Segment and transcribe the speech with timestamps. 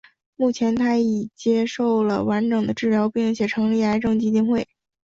[0.35, 4.67] 目前她已接受了完整的治疗并且成立癌症基金会。